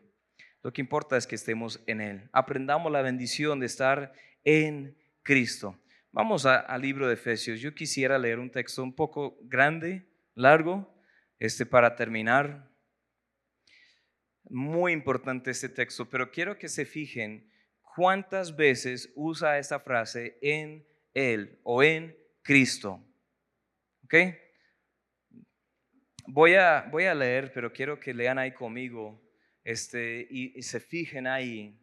[0.62, 2.28] Lo que importa es que estemos en Él.
[2.32, 4.12] Aprendamos la bendición de estar
[4.44, 5.78] en Cristo.
[6.14, 7.58] Vamos al libro de Efesios.
[7.58, 10.94] Yo quisiera leer un texto un poco grande, largo,
[11.38, 12.70] este para terminar.
[14.44, 17.50] Muy importante este texto, pero quiero que se fijen
[17.96, 23.02] cuántas veces usa esta frase en Él o en Cristo.
[24.04, 24.14] ¿Ok?
[26.26, 29.18] Voy a, voy a leer, pero quiero que lean ahí conmigo
[29.64, 31.82] este, y, se fijen ahí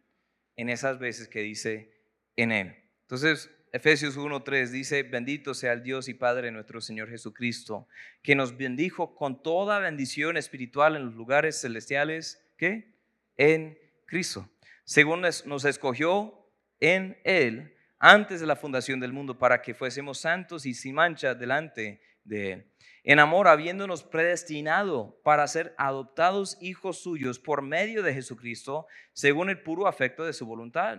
[0.54, 1.92] en esas veces que dice
[2.36, 2.76] en Él.
[3.02, 7.86] Entonces, Efesios 1.3 dice, bendito sea el Dios y Padre nuestro Señor Jesucristo,
[8.22, 12.94] que nos bendijo con toda bendición espiritual en los lugares celestiales, ¿qué?
[13.36, 14.50] En Cristo.
[14.84, 16.48] Según nos escogió
[16.80, 21.34] en Él antes de la fundación del mundo para que fuésemos santos y sin mancha
[21.34, 22.70] delante de Él
[23.02, 29.62] en amor habiéndonos predestinado para ser adoptados hijos suyos por medio de Jesucristo, según el
[29.62, 30.98] puro afecto de su voluntad,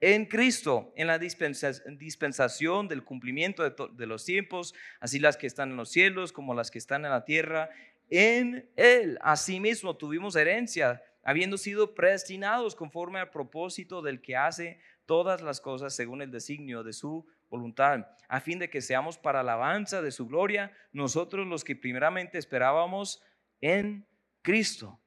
[0.00, 5.76] en Cristo, en la dispensación del cumplimiento de, los tiempos, así las que están en
[5.76, 7.70] los cielos como las que están en la tierra,
[8.10, 9.18] en Él.
[9.22, 15.94] Asimismo tuvimos herencia, habiendo sido predestinados conforme al propósito del que hace todas las cosas
[15.94, 20.26] según el designio de su voluntad, a fin de que seamos para alabanza de su
[20.26, 23.22] gloria, nosotros los que primeramente esperábamos
[23.60, 24.06] en
[24.42, 25.00] Cristo,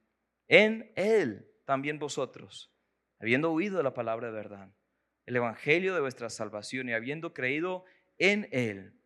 [0.47, 2.73] en Él, también vosotros,
[3.19, 4.69] habiendo oído la palabra de verdad,
[5.29, 7.85] el evangelio de vuestra salvación y habiendo creído
[8.17, 8.99] en Él,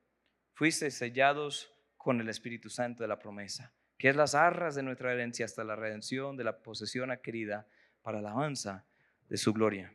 [0.53, 5.11] fuisteis sellados con el Espíritu Santo de la promesa, que es las arras de nuestra
[5.11, 7.67] herencia hasta la redención de la posesión adquirida
[8.01, 8.85] para la alabanza
[9.27, 9.93] de su gloria.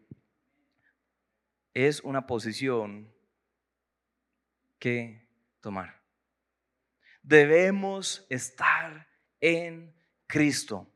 [1.73, 3.11] Es una posición
[4.79, 5.27] que
[5.63, 6.03] tomar.
[7.23, 9.09] Debemos estar
[9.41, 9.95] en
[10.27, 10.87] Cristo.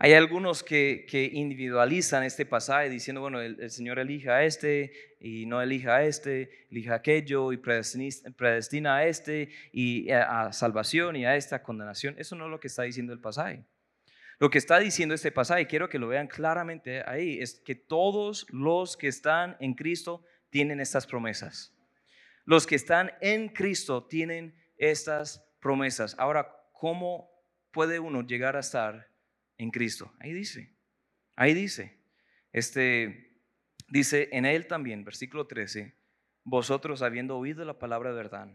[0.00, 5.60] Hay algunos que, individualizan este pasaje diciendo, bueno, el, Señor elija a este y no
[5.60, 11.64] elija a este, elija aquello y predestina a este y a, salvación y a esta
[11.64, 12.14] condenación.
[12.16, 13.64] Eso no es lo que está diciendo el pasaje.
[14.38, 18.46] Lo que está diciendo este pasaje, quiero que lo vean claramente ahí, es que todos
[18.50, 21.74] los que están en Cristo tienen estas promesas.
[22.44, 26.14] Los que están en Cristo tienen estas promesas.
[26.20, 27.28] Ahora, ¿cómo
[27.72, 29.08] puede uno llegar a estar
[29.58, 30.12] en Cristo?
[30.20, 30.74] Ahí dice,
[31.36, 31.98] ahí dice,
[32.52, 33.42] este,
[33.88, 35.94] dice en él también, versículo 13,
[36.44, 38.48] vosotros habiendo oído la palabra de verdad,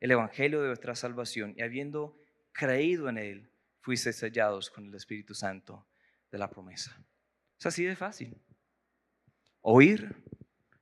[0.00, 2.18] el evangelio de vuestra salvación y habiendo
[2.52, 5.86] creído en él, fuisteis sellados con el Espíritu Santo
[6.30, 6.98] de la promesa.
[7.58, 8.36] Es así de fácil.
[9.60, 10.16] Oír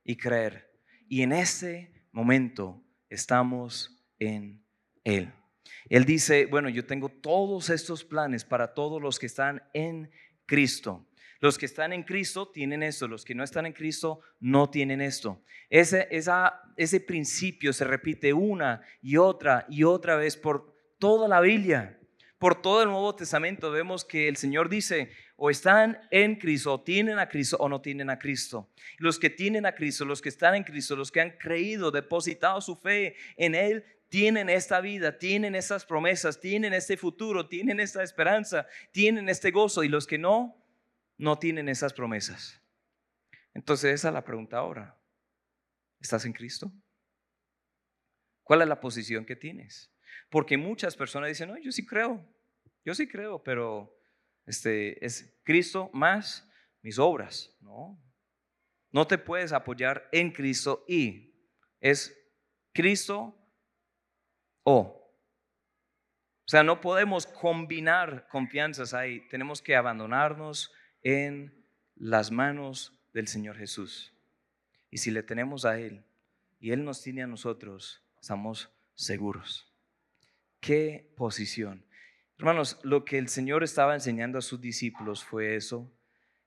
[0.03, 0.71] y creer.
[1.07, 4.63] Y en ese momento estamos en
[5.03, 5.31] Él.
[5.89, 10.11] Él dice, bueno, yo tengo todos estos planes para todos los que están en
[10.45, 11.07] Cristo.
[11.41, 15.01] Los que están en Cristo tienen esto, los que no están en Cristo no tienen
[15.01, 15.43] esto.
[15.69, 21.99] Ese, principio se repite una y otra y otra vez por toda la Biblia.
[22.37, 26.81] Por todo el Nuevo Testamento vemos que el Señor dice, o están en Cristo, o
[26.81, 28.71] tienen a Cristo, o no tienen a Cristo.
[28.97, 32.61] Los que tienen a Cristo, los que están en Cristo, los que han creído, depositado
[32.61, 38.03] su fe en Él, tienen esta vida, tienen estas promesas, tienen este futuro, tienen esta
[38.03, 40.63] esperanza, tienen este gozo y los que no,
[41.17, 42.61] no tienen esas promesas.
[43.53, 44.97] Entonces esa es la pregunta ahora.
[45.99, 46.71] ¿Estás en Cristo?
[48.43, 49.91] ¿Cuál es la posición que tienes?
[50.29, 52.23] Porque muchas personas dicen, no, yo sí creo,
[52.83, 53.97] yo sí creo, pero
[54.45, 56.47] este, es Cristo más
[56.81, 57.55] mis obras.
[57.61, 57.99] No,
[58.91, 61.33] no te puedes apoyar en Cristo y
[61.79, 62.15] es
[62.71, 63.35] Cristo
[64.65, 65.01] o.
[66.45, 69.25] O sea, no podemos combinar confianzas ahí.
[69.29, 74.13] Tenemos que abandonarnos en las manos del Señor Jesús.
[74.91, 76.03] Y si le tenemos a Él
[76.59, 79.71] y Él nos tiene a nosotros, estamos seguros.
[80.59, 81.85] ¿Qué posición?
[82.37, 85.91] Hermanos, lo que el Señor estaba enseñando a sus discípulos fue eso.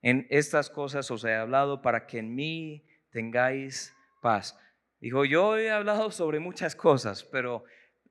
[0.02, 4.58] En estas cosas os he hablado para que en mí tengáis paz.
[5.00, 7.64] Dijo, yo he hablado sobre muchas cosas, pero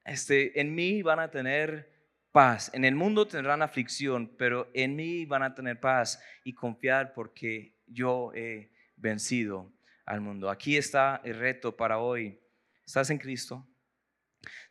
[0.08, 1.92] este, en mí van a tener
[2.32, 2.72] paz.
[2.74, 7.76] En el mundo tendrán aflicción, pero en mí van a tener paz y confiar porque
[7.88, 9.72] yo he vencido
[10.06, 10.50] al mundo.
[10.50, 12.40] Aquí está el reto para hoy.
[12.86, 13.68] ¿Estás en Cristo?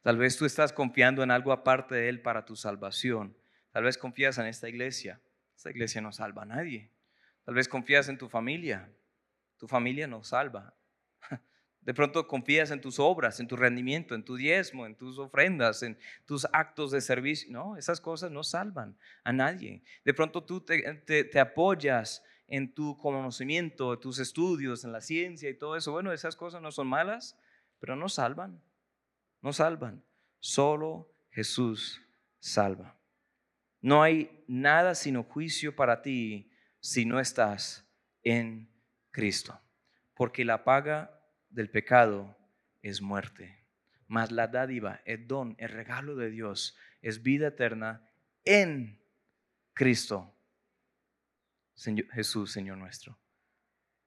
[0.03, 3.37] Tal vez tú estás confiando en algo aparte de Él para tu salvación.
[3.73, 5.21] Tal vez confías en esta iglesia.
[5.55, 6.91] Esta iglesia no salva a nadie.
[7.45, 8.91] Tal vez confías en tu familia.
[9.59, 10.75] Tu familia no salva.
[11.87, 15.85] De pronto confías en tus obras, en tu rendimiento, en tu diezmo, en tus ofrendas,
[15.85, 17.49] en tus actos de servicio.
[17.53, 19.85] No, esas cosas no salvan a nadie.
[20.05, 25.77] De pronto tú te, apoyas en tu conocimiento, tus estudios, en la ciencia y todo
[25.77, 25.93] eso.
[25.93, 27.39] Bueno, esas cosas no son malas,
[27.79, 28.61] pero no salvan.
[29.41, 30.03] No salvan.
[30.41, 32.03] Solo Jesús
[32.41, 32.99] salva.
[33.81, 37.89] No hay nada sino juicio para ti si no estás
[38.25, 38.69] en
[39.13, 39.57] Cristo.
[40.15, 41.16] Porque la paga
[41.51, 42.37] del pecado
[42.83, 43.65] es muerte,
[44.09, 48.09] mas la dádiva, el don, el regalo de Dios es vida eterna
[48.45, 49.01] en
[49.75, 50.35] Cristo,
[51.75, 53.19] Jesús, Señor nuestro.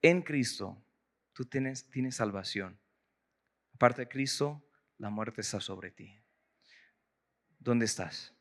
[0.01, 0.81] En Cristo
[1.33, 2.79] tú tienes, tienes salvación.
[3.73, 4.63] Aparte de Cristo,
[4.97, 6.19] la muerte está sobre ti.
[7.59, 8.33] ¿Dónde estás?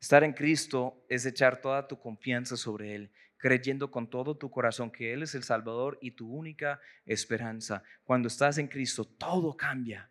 [0.00, 3.12] Estar en Cristo es echar toda tu confianza sobre Él
[3.44, 7.82] creyendo con todo tu corazón que Él es el Salvador y tu única esperanza.
[8.04, 10.08] Cuando estás en Cristo, todo cambia.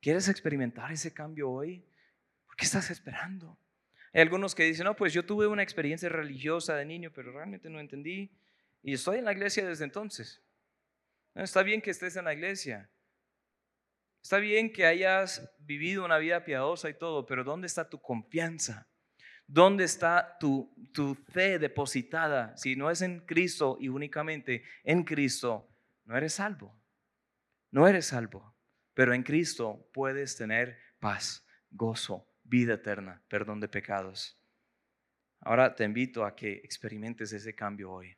[0.00, 1.84] ¿Quieres experimentar ese cambio hoy?
[2.46, 3.58] ¿Por qué estás esperando?
[4.14, 7.68] Hay algunos que dicen, no, pues yo tuve una experiencia religiosa de niño, pero realmente
[7.68, 8.30] no entendí.
[8.82, 10.40] Y estoy en la iglesia desde entonces.
[11.34, 12.88] está bien que estés en la iglesia.
[14.22, 18.86] Está bien que hayas vivido una vida piadosa y todo, pero ¿dónde está tu confianza?
[19.52, 22.56] ¿Dónde está tu, tu fe depositada?
[22.56, 25.68] Si no es en Cristo y únicamente en Cristo,
[26.06, 26.74] no eres salvo.
[27.70, 28.56] No eres salvo.
[28.94, 34.40] Pero en Cristo puedes tener paz, gozo, vida eterna, perdón de pecados.
[35.40, 38.16] Ahora te invito a que experimentes ese cambio hoy.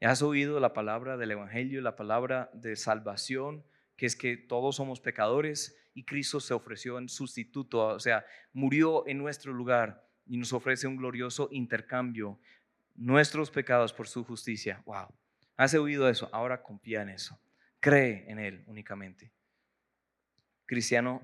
[0.00, 3.66] ¿Has oído la palabra del Evangelio, la palabra de salvación,
[3.98, 9.06] que es que todos somos pecadores y Cristo se ofreció en sustituto, o sea, murió
[9.06, 12.38] en nuestro lugar y nos ofrece un glorioso intercambio,
[12.94, 14.82] nuestros pecados por su justicia.
[14.86, 15.08] Wow.
[15.56, 16.28] ¿Has oído eso?
[16.32, 17.38] Ahora confía en eso.
[17.80, 19.32] Cree en Él únicamente.
[20.66, 21.22] Cristiano,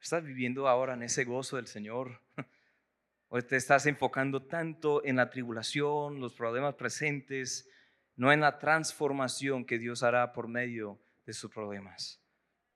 [0.00, 2.22] ¿estás viviendo ahora en ese gozo del Señor?
[3.28, 7.68] ¿O te estás enfocando tanto en la tribulación, los problemas presentes,
[8.14, 12.22] no en la transformación que Dios hará por medio de sus problemas?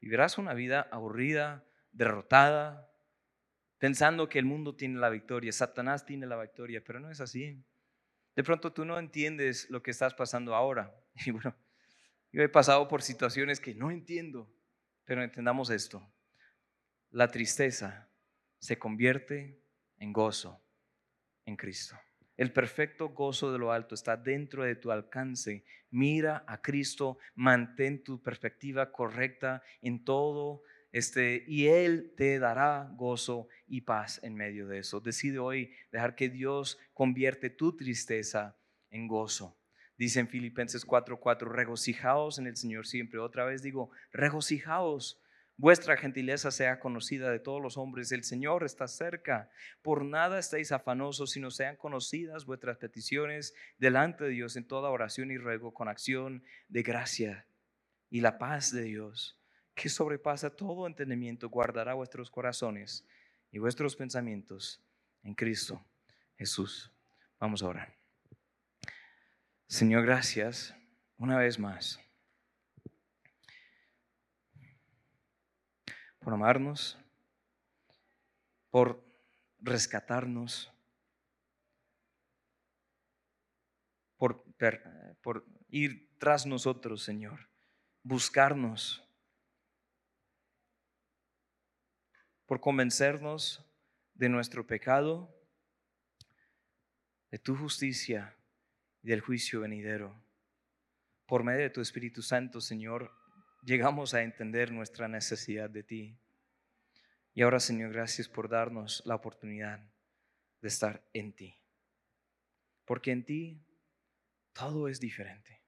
[0.01, 2.90] Vivirás una vida aburrida, derrotada,
[3.81, 7.65] pensando que el mundo tiene la victoria, Satanás tiene la victoria, pero no es así.
[8.37, 10.95] De pronto tú no entiendes lo que estás pasando ahora.
[11.27, 11.57] Y bueno,
[12.31, 14.49] yo he pasado por situaciones que no entiendo,
[15.05, 16.09] pero entendamos esto.
[17.11, 18.09] La tristeza
[18.59, 19.61] se convierte
[19.99, 20.63] en gozo
[21.45, 21.99] en Cristo.
[22.37, 25.65] El perfecto gozo de lo alto está dentro de tu alcance.
[25.91, 30.63] Mira a Cristo, mantén tu perspectiva correcta en todo
[30.93, 35.01] este y él te dará gozo y paz en medio de eso.
[35.01, 38.57] Decide hoy dejar que Dios convierte tu tristeza
[38.91, 39.57] en gozo.
[39.97, 43.21] Dice en Filipenses 4:4, regocijaos en el Señor siempre.
[43.21, 45.21] Otra vez digo, regocijaos
[45.61, 48.11] vuestra gentileza sea conocida de todos los hombres.
[48.13, 49.51] El Señor está cerca.
[49.83, 55.31] Por nada estéis afanosos, sino sean conocidas vuestras peticiones delante de Dios en toda oración
[55.31, 57.47] y ruego con acción de gracia.
[58.09, 59.40] Y la paz de Dios,
[59.75, 63.07] que sobrepasa todo entendimiento, guardará vuestros corazones
[63.51, 64.83] y vuestros pensamientos
[65.23, 65.85] en Cristo
[66.37, 66.93] Jesús.
[67.39, 67.95] Vamos a orar.
[69.67, 70.75] Señor, gracias
[71.17, 72.01] una vez más
[76.21, 76.99] por amarnos,
[78.71, 79.03] por
[79.59, 80.73] rescatarnos,
[84.17, 84.45] por,
[85.23, 87.49] por ir tras nosotros, Señor,
[88.03, 89.03] buscarnos,
[92.51, 93.65] por convencernos
[94.13, 95.33] de nuestro pecado,
[97.31, 98.37] de tu justicia
[99.05, 100.21] y del juicio venidero.
[101.27, 103.15] Por medio de tu Espíritu Santo, Señor,
[103.63, 106.19] llegamos a entender nuestra necesidad de ti.
[107.35, 109.89] Y ahora, Señor, gracias por darnos la oportunidad
[110.61, 111.57] de estar en ti.
[112.85, 113.65] Porque en ti
[114.53, 115.63] todo es diferente.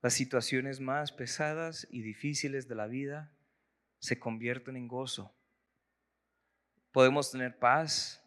[0.00, 3.36] Las situaciones más pesadas y difíciles de la vida
[4.02, 5.32] se convierten en gozo.
[6.90, 8.20] Podemos tener paz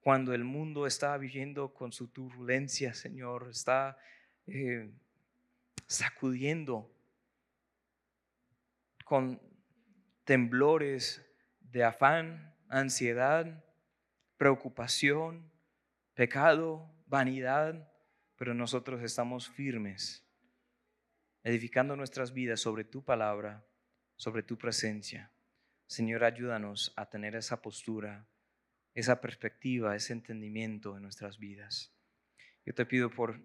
[0.00, 3.96] cuando el mundo está viviendo con su turbulencia, Señor, está
[4.46, 4.92] eh,
[5.86, 6.94] sacudiendo
[9.06, 9.40] con
[10.24, 11.26] temblores
[11.60, 13.64] de afán, ansiedad,
[14.36, 15.50] preocupación,
[16.12, 17.90] pecado, vanidad,
[18.36, 20.22] pero nosotros estamos firmes,
[21.44, 23.67] edificando nuestras vidas sobre tu palabra,
[24.18, 25.30] sobre tu presencia.
[25.86, 28.26] Señor, ayúdanos a tener esa postura,
[28.92, 31.94] esa perspectiva, ese entendimiento en nuestras vidas.
[32.66, 33.40] Yo te pido por